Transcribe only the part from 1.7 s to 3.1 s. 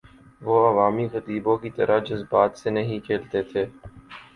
طرح جذبات سے نہیں